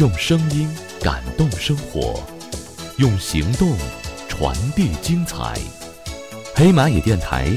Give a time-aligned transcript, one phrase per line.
[0.00, 0.66] 用声音
[1.02, 2.22] 感动生活，
[2.96, 3.76] 用行动
[4.30, 5.58] 传递精彩。
[6.54, 7.54] 黑蚂蚁电台，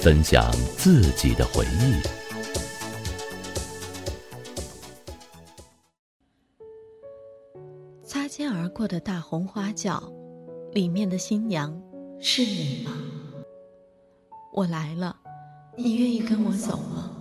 [0.00, 2.02] 分享自己的回忆。
[8.04, 10.02] 擦肩而过的大红花轿，
[10.72, 11.80] 里面的新娘
[12.18, 12.90] 是你吗？
[14.52, 15.14] 我来了，
[15.76, 17.12] 你愿意跟我走吗？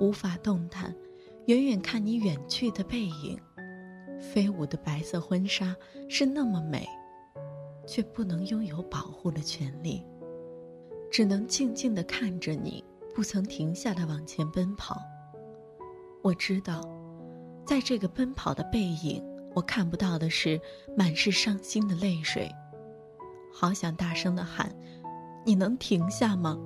[0.00, 0.96] 无法动弹，
[1.44, 3.38] 远远看你远去的背影。
[4.18, 5.76] 飞舞的白色婚纱
[6.08, 6.86] 是那么美，
[7.86, 10.02] 却不能拥有保护的权利，
[11.12, 12.82] 只能静静的看着你，
[13.14, 14.98] 不曾停下的往前奔跑。
[16.22, 16.80] 我知道，
[17.66, 19.22] 在这个奔跑的背影，
[19.54, 20.58] 我看不到的是
[20.96, 22.50] 满是伤心的泪水。
[23.52, 24.74] 好想大声的喊
[25.44, 26.58] ：“你能停下吗？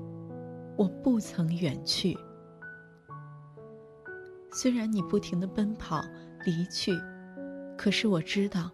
[0.76, 2.16] 我不曾远去。”
[4.56, 6.00] 虽然你不停的奔跑
[6.44, 6.96] 离去，
[7.76, 8.70] 可是我知道，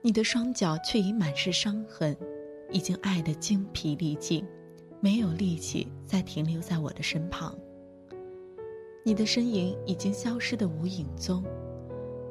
[0.00, 2.16] 你的双脚却已满是伤痕，
[2.70, 4.42] 已经爱得精疲力尽，
[5.00, 7.54] 没有力气再停留在我的身旁。
[9.04, 11.44] 你的身影已经消失的无影踪，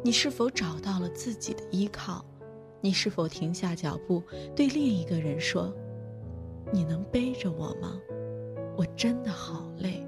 [0.04, 2.26] 你是否找到了自己的依靠？
[2.82, 4.24] 你是否停下脚步，
[4.56, 5.72] 对另一个人说
[6.74, 8.02] ：“你能背着我吗？
[8.76, 10.04] 我真的好累。”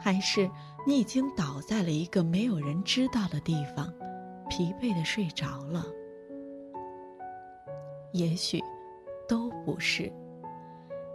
[0.00, 0.48] 还是？
[0.86, 3.92] 你已经倒在了一个没有人知道的地方，
[4.48, 5.84] 疲惫的睡着了。
[8.12, 8.62] 也许，
[9.28, 10.10] 都不是。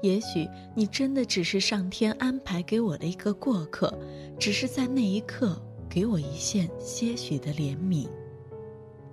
[0.01, 3.97] 也许你真的只是上天安排给我的一个过客，
[4.37, 8.09] 只是在那一刻给我一线些许的怜悯。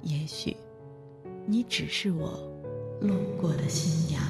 [0.03, 0.57] 也许，
[1.47, 2.43] 你只是我
[3.01, 4.21] 路过的新芽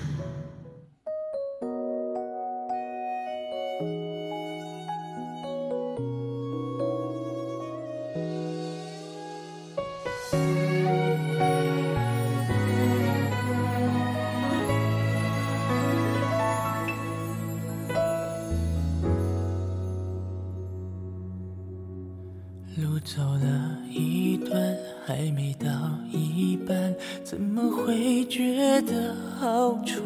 [22.83, 22.99] 路。
[23.01, 25.69] 走了一段，还没到
[26.13, 26.95] 一半，
[27.25, 30.03] 怎么会觉得好喘？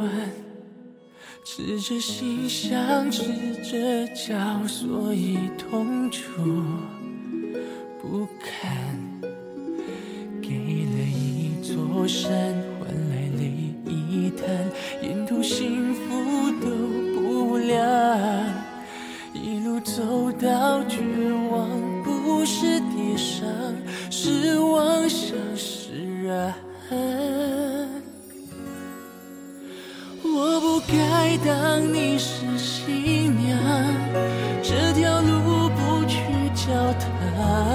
[1.44, 3.24] 赤着心想，赤
[3.64, 6.30] 着脚，所以痛楚
[8.00, 8.70] 不堪。
[10.40, 12.54] 给了一座山，
[23.22, 23.46] 伤，
[24.10, 26.52] 是妄想释然。
[30.24, 33.56] 我不该当你是新娘，
[34.62, 36.18] 这条路不去
[36.54, 37.71] 教堂。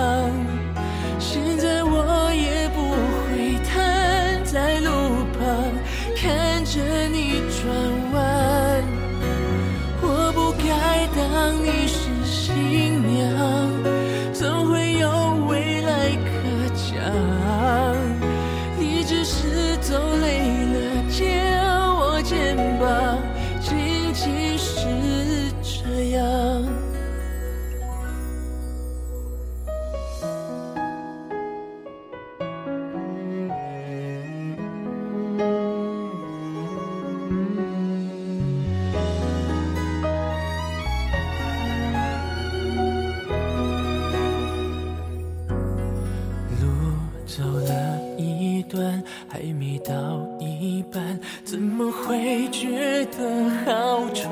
[47.27, 54.25] 走了一段还没到一半怎么会觉得好转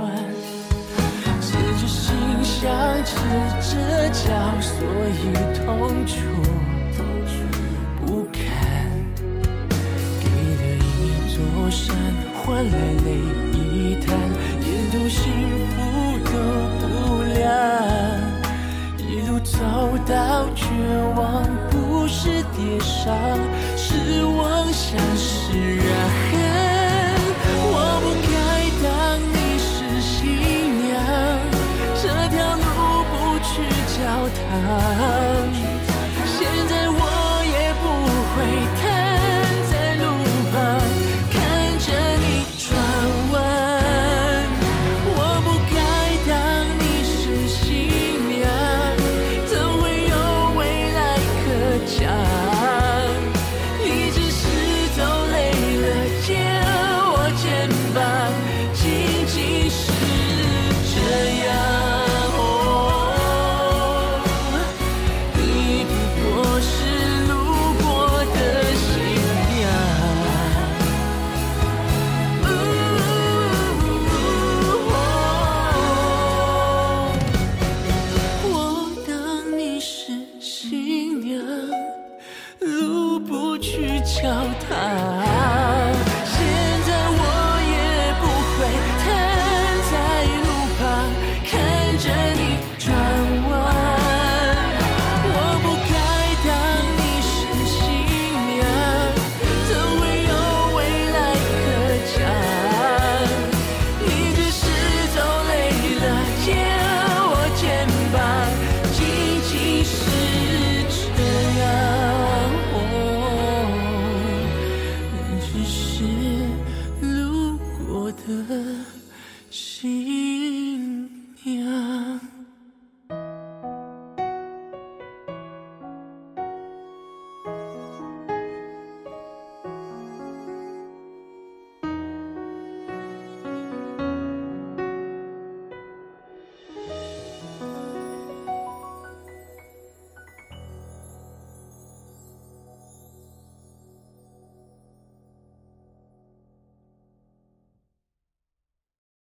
[1.41, 2.71] 赤着心想
[3.03, 3.13] 赤
[3.59, 4.23] 着脚
[4.61, 4.79] 所
[5.11, 6.15] 以痛楚
[7.99, 8.41] 不堪
[10.21, 10.25] 给
[10.55, 10.63] 了
[11.01, 11.93] 一座山
[12.33, 13.09] 换来泪
[13.53, 14.17] 一滩
[14.61, 14.67] 也
[14.97, 15.21] 多幸
[15.69, 15.94] 福
[22.25, 23.13] 是跌伤，
[23.77, 26.04] 是妄想释然。